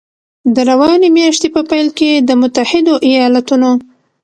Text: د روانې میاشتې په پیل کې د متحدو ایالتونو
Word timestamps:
د 0.55 0.57
روانې 0.69 1.09
میاشتې 1.17 1.47
په 1.55 1.61
پیل 1.69 1.87
کې 1.97 2.11
د 2.27 2.29
متحدو 2.41 2.95
ایالتونو 3.07 3.71